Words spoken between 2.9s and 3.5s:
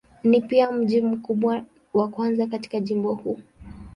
huu.